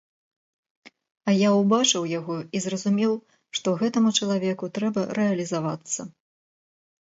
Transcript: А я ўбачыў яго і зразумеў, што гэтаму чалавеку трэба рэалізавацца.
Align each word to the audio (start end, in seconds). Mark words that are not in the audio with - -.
А 1.29 1.35
я 1.39 1.49
ўбачыў 1.55 2.07
яго 2.19 2.37
і 2.59 2.63
зразумеў, 2.65 3.13
што 3.61 3.77
гэтаму 3.85 4.09
чалавеку 4.21 4.65
трэба 4.81 5.01
рэалізавацца. 5.23 6.01